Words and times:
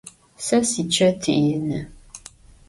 Se 0.45 0.57
siçet 0.69 1.21
yinı. 1.35 1.79